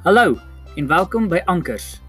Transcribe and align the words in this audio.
Hallo 0.00 0.38
en 0.80 0.86
welkom 0.88 1.26
by 1.28 1.42
Ankers, 1.44 2.00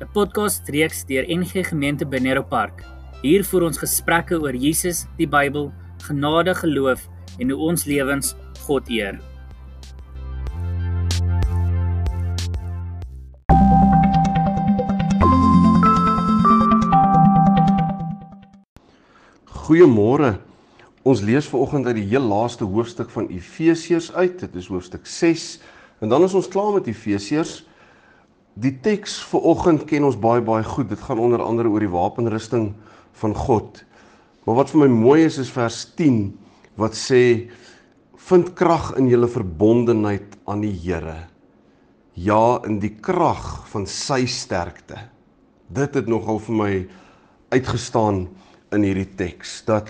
'n 0.00 0.08
podcast 0.12 0.68
reeks 0.72 1.04
deur 1.04 1.24
NG 1.28 1.68
Gemeente 1.68 2.06
Benero 2.06 2.42
Park. 2.42 2.80
Hier 3.20 3.44
voer 3.44 3.62
ons 3.62 3.78
gesprekke 3.78 4.40
oor 4.40 4.56
Jesus, 4.56 5.04
die 5.18 5.28
Bybel, 5.28 5.68
genade, 6.08 6.54
geloof 6.54 7.08
en 7.38 7.50
hoe 7.50 7.60
ons 7.60 7.84
lewens 7.84 8.34
God 8.64 8.88
eer. 8.88 9.20
Goeiemôre. 19.44 20.40
Ons 21.02 21.20
lees 21.20 21.46
vanoggend 21.46 21.86
uit 21.86 21.96
die 21.96 22.08
heel 22.08 22.24
laaste 22.24 22.64
hoofstuk 22.64 23.10
van 23.10 23.28
Efesiërs 23.28 24.12
uit. 24.12 24.40
Dit 24.40 24.54
is 24.54 24.66
hoofstuk 24.72 25.06
6. 25.06 25.60
En 25.98 26.08
dan 26.08 26.24
is 26.26 26.34
ons 26.36 26.48
klaar 26.48 26.74
met 26.76 26.88
Efesiërs. 26.90 27.62
Die 28.56 28.72
teks 28.84 29.18
vanoggend 29.30 29.84
ken 29.88 30.04
ons 30.08 30.18
baie 30.20 30.42
baie 30.44 30.64
goed. 30.64 30.90
Dit 30.92 31.00
gaan 31.04 31.20
onder 31.20 31.42
andere 31.44 31.68
oor 31.72 31.84
die 31.84 31.92
wapenrusting 31.92 32.72
van 33.20 33.36
God. 33.36 33.82
Maar 34.44 34.60
wat 34.60 34.72
vir 34.72 34.84
my 34.84 34.90
mooi 34.92 35.20
is 35.26 35.38
is 35.42 35.52
vers 35.52 35.84
10 35.98 36.30
wat 36.76 36.96
sê 36.96 37.48
vind 38.28 38.52
krag 38.58 38.92
in 39.00 39.08
julle 39.08 39.28
verbondenheid 39.30 40.36
aan 40.44 40.64
die 40.64 40.74
Here. 40.74 41.26
Ja, 42.16 42.60
in 42.68 42.80
die 42.80 42.92
krag 43.00 43.66
van 43.70 43.86
sy 43.88 44.24
sterkte. 44.28 44.98
Dit 45.68 45.96
het 45.96 46.08
nogal 46.08 46.40
vir 46.44 46.56
my 46.56 46.72
uitgestaan 47.54 48.26
in 48.74 48.84
hierdie 48.84 49.08
teks 49.16 49.60
dat 49.68 49.88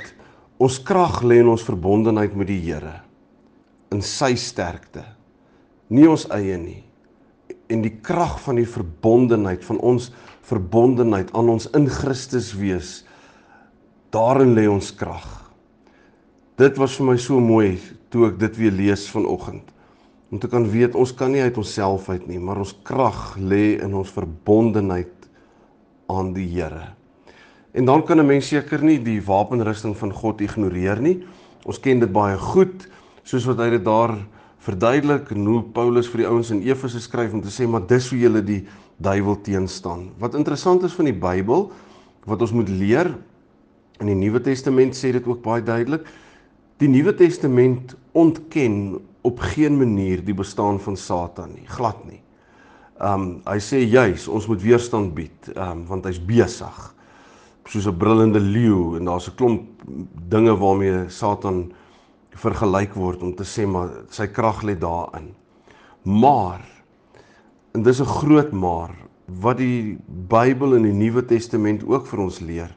ons 0.62 0.78
krag 0.86 1.22
lê 1.26 1.40
in 1.42 1.50
ons 1.50 1.64
verbondenheid 1.66 2.36
met 2.38 2.50
die 2.50 2.60
Here 2.62 3.00
in 3.94 4.02
sy 4.04 4.34
sterkte 4.40 5.15
nie 5.88 6.06
ons 6.08 6.26
eie 6.34 6.56
nie. 6.58 6.82
En 7.70 7.82
die 7.82 7.94
krag 8.02 8.38
van 8.44 8.58
die 8.60 8.68
verbondenheid 8.68 9.64
van 9.66 9.78
ons 9.78 10.10
verbondenheid 10.46 11.32
aan 11.34 11.50
ons 11.50 11.66
in 11.74 11.88
Christus 11.90 12.52
wees 12.54 13.00
daarin 14.14 14.54
lê 14.54 14.66
ons 14.70 14.92
krag. 14.96 15.26
Dit 16.56 16.78
was 16.80 16.94
vir 16.96 17.10
my 17.10 17.16
so 17.20 17.40
mooi 17.42 17.76
toe 18.10 18.28
ek 18.30 18.38
dit 18.40 18.60
weer 18.62 18.72
lees 18.74 19.08
vanoggend. 19.12 19.66
Om 20.30 20.40
te 20.42 20.48
kan 20.50 20.64
weet 20.70 20.96
ons 20.98 21.12
kan 21.14 21.30
nie 21.34 21.42
uit 21.42 21.58
onsself 21.58 22.08
uit 22.10 22.24
nie 22.30 22.38
maar 22.42 22.62
ons 22.62 22.74
krag 22.86 23.36
lê 23.38 23.76
in 23.82 23.94
ons 23.94 24.14
verbondenheid 24.14 25.12
aan 26.10 26.32
die 26.34 26.46
Here. 26.54 26.94
En 27.76 27.84
dan 27.84 28.02
kan 28.06 28.18
'n 28.18 28.26
mens 28.26 28.48
seker 28.48 28.82
nie 28.82 28.98
die 28.98 29.20
wapenrusting 29.20 29.96
van 29.96 30.12
God 30.12 30.40
ignoreer 30.40 31.00
nie. 31.00 31.26
Ons 31.66 31.78
ken 31.78 31.98
dit 31.98 32.12
baie 32.12 32.38
goed, 32.38 32.88
soos 33.22 33.44
wat 33.44 33.58
hy 33.58 33.70
dit 33.70 33.84
daar 33.84 34.16
verduidelik 34.66 35.30
hoe 35.30 35.62
Paulus 35.74 36.08
vir 36.10 36.24
die 36.24 36.28
ouens 36.28 36.50
in 36.50 36.64
Efese 36.66 37.00
skryf 37.02 37.34
om 37.36 37.42
te 37.44 37.52
sê 37.54 37.68
maar 37.70 37.86
dis 37.86 38.08
hoe 38.10 38.18
julle 38.18 38.42
die 38.42 38.64
duiwel 38.98 39.38
teenstaan. 39.46 40.08
Wat 40.18 40.34
interessant 40.34 40.82
is 40.86 40.96
van 40.96 41.10
die 41.10 41.16
Bybel 41.16 41.68
wat 42.26 42.42
ons 42.42 42.54
moet 42.56 42.70
leer 42.70 43.12
in 44.02 44.10
die 44.10 44.18
Nuwe 44.18 44.42
Testament 44.42 44.96
sê 44.98 45.12
dit 45.14 45.26
ook 45.28 45.44
baie 45.44 45.62
duidelik. 45.62 46.08
Die 46.82 46.90
Nuwe 46.90 47.14
Testament 47.16 47.94
ontken 48.16 48.98
op 49.26 49.40
geen 49.54 49.78
manier 49.78 50.24
die 50.24 50.34
bestaan 50.36 50.80
van 50.82 50.98
Satan 50.98 51.54
nie, 51.54 51.66
glad 51.70 52.02
nie. 52.08 52.20
Um 53.02 53.40
hy 53.46 53.58
sê 53.62 53.84
juis 53.84 54.26
ons 54.28 54.46
moet 54.50 54.62
weerstand 54.64 55.14
bied, 55.14 55.50
um 55.54 55.84
want 55.88 56.06
hy's 56.08 56.20
besig 56.20 56.76
soos 57.66 57.86
'n 57.86 57.98
brullende 57.98 58.40
leeu 58.40 58.96
en 58.96 59.04
daar's 59.04 59.28
'n 59.28 59.36
klomp 59.36 59.62
dinge 60.28 60.54
waarmee 60.56 61.08
Satan 61.08 61.72
vergelyk 62.36 62.94
word 62.94 63.22
om 63.22 63.34
te 63.36 63.44
sê 63.44 63.66
maar 63.68 63.90
sy 64.14 64.26
krag 64.26 64.62
lê 64.62 64.76
daarin. 64.78 65.32
Maar 66.04 66.62
en 67.74 67.82
dis 67.82 68.00
'n 68.00 68.14
groot 68.20 68.52
maar 68.52 68.94
wat 69.26 69.58
die 69.58 69.98
Bybel 70.06 70.74
in 70.74 70.82
die 70.82 70.92
Nuwe 70.92 71.22
Testament 71.22 71.82
ook 71.84 72.06
vir 72.06 72.20
ons 72.20 72.40
leer 72.40 72.76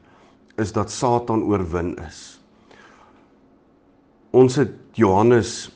is 0.57 0.71
dat 0.71 0.91
Satan 0.91 1.43
oorwin 1.43 1.95
is. 2.07 2.39
Ons 4.31 4.55
het 4.55 4.73
Johannes 4.93 5.71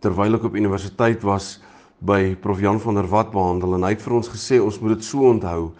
terwyl 0.00 0.34
ek 0.34 0.44
op 0.44 0.56
universiteit 0.56 1.22
was 1.22 1.60
by 2.00 2.34
Prof 2.34 2.60
Jan 2.60 2.80
van 2.80 2.94
der 2.94 3.06
Walt 3.06 3.30
behandel 3.30 3.76
en 3.76 3.86
hy 3.86 3.94
het 3.94 4.02
vir 4.02 4.16
ons 4.18 4.28
gesê 4.28 4.58
ons 4.60 4.80
moet 4.80 4.96
dit 4.96 5.04
so 5.04 5.28
onthou 5.30 5.70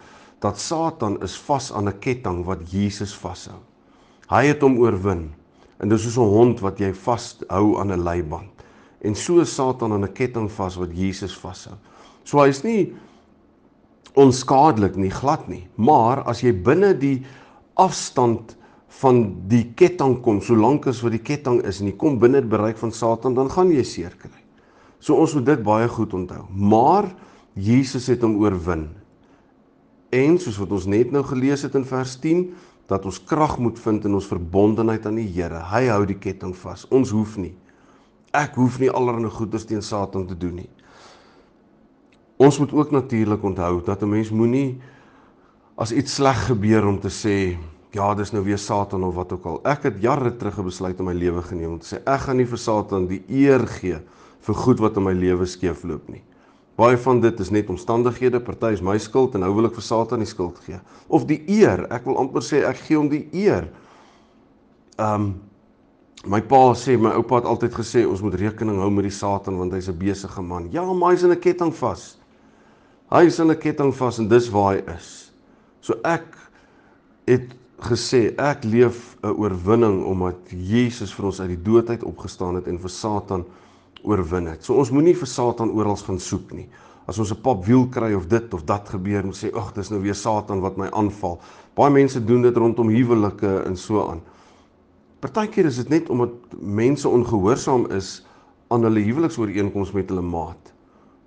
dat 0.43 0.59
Satan 0.59 1.17
is 1.23 1.35
vas 1.47 1.71
aan 1.71 1.87
'n 1.89 1.99
ketting 1.99 2.45
wat 2.45 2.71
Jesus 2.71 3.13
vashou. 3.13 3.59
Hy 4.29 4.45
het 4.47 4.61
hom 4.61 4.77
oorwin. 4.77 5.33
En 5.83 5.91
dis 5.91 6.03
soos 6.05 6.17
'n 6.17 6.31
hond 6.31 6.59
wat 6.63 6.79
jy 6.79 6.93
vashou 6.95 7.79
aan 7.79 7.91
'n 7.91 8.03
leiband. 8.03 8.51
En 9.01 9.15
so 9.15 9.39
is 9.39 9.53
Satan 9.53 9.91
aan 9.91 10.03
'n 10.03 10.13
ketting 10.13 10.51
vas 10.51 10.75
wat 10.75 10.91
Jesus 10.93 11.35
vashou. 11.37 11.75
So 12.23 12.39
hy's 12.39 12.63
nie 12.63 12.93
onskadelik 14.15 14.95
nie, 14.95 15.09
glad 15.09 15.47
nie. 15.47 15.67
Maar 15.75 16.23
as 16.23 16.41
jy 16.41 16.53
binne 16.53 16.97
die 16.97 17.25
afstand 17.73 18.55
van 18.87 19.35
die 19.47 19.73
ketting 19.75 20.21
kom, 20.21 20.41
solank 20.41 20.87
as 20.87 21.01
wat 21.01 21.11
die 21.11 21.21
ketting 21.21 21.61
is 21.65 21.81
en 21.81 21.87
jy 21.87 21.97
kom 21.97 22.19
binne 22.19 22.41
die 22.41 22.57
bereik 22.57 22.77
van 22.77 22.91
Satan, 22.91 23.33
dan 23.33 23.49
gaan 23.49 23.71
jy 23.71 23.83
seer 23.83 24.13
kry. 24.17 24.39
So 24.99 25.15
ons 25.15 25.33
moet 25.33 25.45
dit 25.45 25.63
baie 25.63 25.87
goed 25.87 26.13
onthou. 26.13 26.45
Maar 26.49 27.13
Jesus 27.53 28.07
het 28.07 28.21
hom 28.21 28.41
oorwin 28.41 28.89
En 30.13 30.37
soos 30.37 30.59
wat 30.61 30.73
ons 30.75 30.85
net 30.89 31.11
nou 31.13 31.23
gelees 31.25 31.63
het 31.65 31.73
in 31.77 31.85
vers 31.89 32.13
10, 32.21 32.45
dat 32.91 33.05
ons 33.05 33.19
krag 33.23 33.57
moet 33.59 33.79
vind 33.79 34.05
in 34.05 34.13
ons 34.13 34.27
verbondenheid 34.27 35.05
aan 35.05 35.19
die 35.21 35.27
Here. 35.27 35.61
Hy 35.71 35.87
hou 35.87 36.03
die 36.05 36.19
ketting 36.19 36.55
vas. 36.55 36.85
Ons 36.91 37.13
hoef 37.15 37.37
nie. 37.39 37.53
Ek 38.33 38.57
hoef 38.57 38.79
nie 38.81 38.91
allerlei 38.91 39.31
goeders 39.31 39.65
teen 39.69 39.81
Satan 39.81 40.25
te 40.27 40.37
doen 40.37 40.57
nie. 40.63 40.69
Ons 42.41 42.57
moet 42.59 42.73
ook 42.73 42.91
natuurlik 42.91 43.43
onthou 43.43 43.81
dat 43.85 44.01
'n 44.01 44.09
mens 44.09 44.31
moenie 44.31 44.81
as 45.77 45.91
iets 45.91 46.15
sleg 46.15 46.47
gebeur 46.47 46.87
om 46.87 46.99
te 46.99 47.09
sê, 47.09 47.57
ja, 47.91 48.13
dis 48.15 48.31
nou 48.31 48.43
weer 48.43 48.57
Satan 48.57 49.03
of 49.03 49.15
wat 49.15 49.31
ook 49.31 49.45
al. 49.45 49.61
Ek 49.63 49.83
het 49.83 50.01
jare 50.01 50.35
terug 50.37 50.63
besluit 50.63 50.99
om 50.99 51.05
my 51.05 51.13
lewe 51.13 51.41
geneem 51.41 51.71
om 51.71 51.79
te 51.79 51.95
sê 51.95 52.01
ek 52.05 52.19
gaan 52.19 52.37
nie 52.37 52.45
vir 52.45 52.57
Satan 52.57 53.07
die 53.07 53.23
eer 53.29 53.67
gee 53.67 53.99
vir 54.41 54.55
goed 54.55 54.79
wat 54.79 54.97
in 54.97 55.03
my 55.03 55.13
lewe 55.13 55.45
skeefloop 55.45 56.09
nie. 56.09 56.21
Baie 56.83 56.97
van 56.99 57.21
dit 57.23 57.39
is 57.39 57.51
net 57.53 57.69
omstandighede, 57.71 58.41
party 58.43 58.73
is 58.75 58.81
my 58.83 58.97
skuld 58.99 59.37
en 59.37 59.45
nou 59.45 59.53
wil 59.55 59.69
ek 59.69 59.77
vir 59.77 59.85
Satan 59.85 60.23
die 60.23 60.27
skuld 60.27 60.57
gee. 60.65 60.79
Of 61.07 61.23
die 61.29 61.39
eer, 61.47 61.85
ek 61.95 62.03
wil 62.09 62.17
amper 62.19 62.43
sê 62.43 62.63
ek 62.67 62.81
gee 62.83 62.97
hom 62.99 63.07
die 63.11 63.23
eer. 63.45 63.69
Um 64.99 65.35
my 66.27 66.39
pa 66.47 66.71
sê 66.79 66.95
my 66.99 67.11
oupa 67.19 67.41
het 67.41 67.47
altyd 67.51 67.73
gesê 67.75 68.03
ons 68.07 68.21
moet 68.23 68.35
rekening 68.39 68.77
hou 68.79 68.89
met 68.95 69.07
die 69.07 69.15
Satan 69.15 69.57
want 69.59 69.75
hy's 69.75 69.89
'n 69.91 69.97
besige 69.99 70.41
man. 70.41 70.69
Ja, 70.71 70.83
maar 70.83 71.11
hy's 71.11 71.23
in 71.23 71.31
'n 71.31 71.39
ketting 71.39 71.73
vas. 71.73 72.17
Hy's 73.11 73.39
in 73.39 73.51
'n 73.51 73.59
ketting 73.59 73.93
vas 73.95 74.19
en 74.19 74.27
dis 74.27 74.49
waar 74.49 74.75
hy 74.75 74.83
is. 74.95 75.31
So 75.81 75.93
ek 76.03 76.35
het 77.27 77.55
gesê 77.79 78.33
ek 78.37 78.63
leef 78.63 79.15
'n 79.23 79.35
oorwinning 79.35 80.03
omdat 80.03 80.35
Jesus 80.49 81.13
vir 81.13 81.25
ons 81.25 81.39
uit 81.39 81.49
die 81.49 81.63
dood 81.63 81.89
uit 81.89 82.03
opgestaan 82.03 82.55
het 82.55 82.67
en 82.67 82.79
vir 82.79 82.89
Satan 82.89 83.45
oorwin 84.03 84.47
het. 84.51 84.63
So 84.63 84.75
ons 84.79 84.91
moenie 84.91 85.15
vir 85.15 85.27
Satan 85.27 85.71
oral 85.71 85.95
gaan 85.95 86.19
soek 86.19 86.51
nie. 86.53 86.67
As 87.07 87.19
ons 87.19 87.31
'n 87.31 87.41
pap 87.41 87.65
wiel 87.65 87.87
kry 87.87 88.13
of 88.13 88.27
dit 88.27 88.53
of 88.53 88.63
dat 88.65 88.89
gebeur, 88.89 89.25
moet 89.25 89.35
sê, 89.35 89.53
"Ag, 89.53 89.73
dis 89.73 89.89
nou 89.89 90.01
weer 90.01 90.15
Satan 90.15 90.61
wat 90.61 90.77
my 90.77 90.87
aanval." 90.91 91.39
Baie 91.75 91.91
mense 91.91 92.25
doen 92.25 92.41
dit 92.41 92.55
rondom 92.55 92.89
huwelike 92.89 93.63
en 93.65 93.75
so 93.75 94.09
aan. 94.09 94.21
Partykeer 95.19 95.65
is 95.65 95.75
dit 95.75 95.89
net 95.89 96.09
omdat 96.09 96.31
mense 96.59 97.09
ongehoorsaam 97.09 97.91
is 97.91 98.25
aan 98.67 98.83
hulle 98.83 98.99
huweliksooreenkoms 98.99 99.91
met 99.91 100.09
hulle 100.09 100.21
maat. 100.21 100.73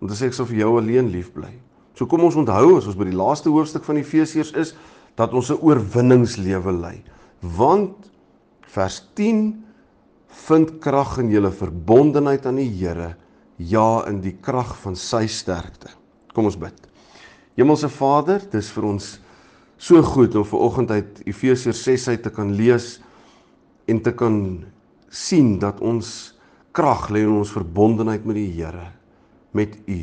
Om 0.00 0.08
te 0.08 0.14
sê 0.14 0.26
ek 0.26 0.32
sal 0.32 0.46
vir 0.46 0.56
jou 0.56 0.78
alleen 0.78 1.10
lief 1.10 1.32
bly. 1.32 1.52
So 1.94 2.06
kom 2.06 2.20
ons 2.20 2.36
onthou 2.36 2.76
as 2.76 2.86
ons 2.86 2.96
by 2.96 3.04
die 3.04 3.16
laaste 3.16 3.48
hoofstuk 3.48 3.84
van 3.84 3.96
Efesiërs 3.96 4.52
is 4.52 4.74
dat 5.16 5.32
ons 5.32 5.50
'n 5.50 5.60
oorwinningslewe 5.62 6.72
lei. 6.72 7.02
Want 7.40 8.10
vers 8.60 9.00
vind 10.44 10.76
krag 10.82 11.16
in 11.22 11.30
julle 11.32 11.50
verbondenheid 11.54 12.46
aan 12.46 12.60
die 12.60 12.68
Here, 12.70 13.14
ja 13.56 14.04
in 14.08 14.20
die 14.24 14.34
krag 14.44 14.74
van 14.82 14.96
sy 14.98 15.24
sterkte. 15.32 15.90
Kom 16.36 16.48
ons 16.50 16.58
bid. 16.60 16.76
Hemelse 17.56 17.88
Vader, 17.88 18.42
dis 18.52 18.68
vir 18.74 18.84
ons 18.90 19.14
so 19.80 20.02
goed 20.04 20.36
om 20.36 20.44
ver 20.44 20.64
oggend 20.66 20.92
uit 20.92 21.22
Efesiërs 21.28 21.80
6 21.84 22.08
uit 22.12 22.24
te 22.24 22.32
kan 22.32 22.52
lees 22.56 22.98
en 23.88 24.00
te 24.04 24.12
kan 24.12 24.38
sien 25.12 25.56
dat 25.62 25.80
ons 25.80 26.10
krag 26.76 27.08
lê 27.14 27.22
in 27.24 27.38
ons 27.38 27.54
verbondenheid 27.54 28.26
met 28.28 28.36
die 28.36 28.50
Here, 28.58 28.90
met 29.56 29.76
U. 29.88 30.00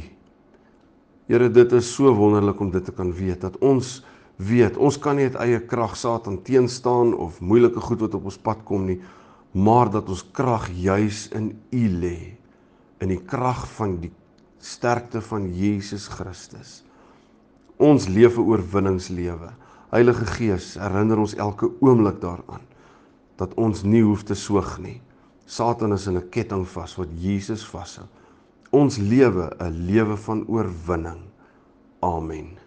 Here, 1.29 1.49
dit 1.49 1.77
is 1.77 1.89
so 1.93 2.09
wonderlik 2.17 2.59
om 2.61 2.71
dit 2.73 2.85
te 2.85 2.93
kan 2.95 3.13
weet 3.13 3.45
dat 3.45 3.59
ons 3.61 3.99
weet, 4.41 4.77
ons 4.81 4.97
kan 4.97 5.17
nie 5.17 5.29
uit 5.29 5.37
eie 5.45 5.59
krag 5.69 5.93
Satan 5.97 6.39
teenstaan 6.45 7.13
of 7.13 7.37
moeilike 7.41 7.81
goed 7.85 8.01
wat 8.01 8.17
op 8.17 8.31
ons 8.31 8.41
pad 8.41 8.65
kom 8.65 8.87
nie 8.89 8.97
maar 9.53 9.91
dat 9.93 10.09
ons 10.09 10.23
krag 10.33 10.69
juis 10.73 11.27
in 11.37 11.53
U 11.71 11.83
lê 12.01 12.33
in 13.03 13.11
die 13.11 13.21
krag 13.21 13.65
van 13.77 13.97
die 14.01 14.11
sterkte 14.63 15.21
van 15.21 15.49
Jesus 15.53 16.07
Christus. 16.07 16.83
Ons 17.77 18.07
lewe 18.07 18.41
oorwinningslewe. 18.41 19.49
Heilige 19.91 20.25
Gees, 20.37 20.73
herinner 20.79 21.19
ons 21.19 21.35
elke 21.35 21.69
oomblik 21.83 22.21
daaraan 22.23 22.63
dat 23.37 23.53
ons 23.59 23.83
nie 23.83 24.03
hoef 24.05 24.23
te 24.23 24.37
soog 24.37 24.77
nie. 24.79 25.01
Satan 25.45 25.93
is 25.93 26.07
in 26.07 26.17
'n 26.17 26.29
ketting 26.29 26.65
vas 26.67 26.95
wat 26.95 27.09
Jesus 27.19 27.65
vashou. 27.65 28.07
ons 28.73 28.97
lewe 28.97 29.53
'n 29.59 29.85
lewe 29.85 30.17
van 30.17 30.45
oorwinning. 30.47 31.21
Amen. 31.99 32.62